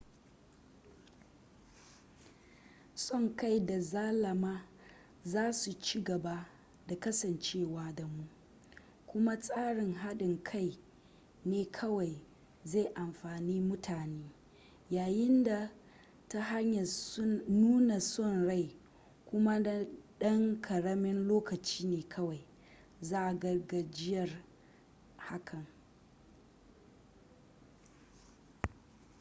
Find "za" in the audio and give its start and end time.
5.23-5.53, 23.01-23.19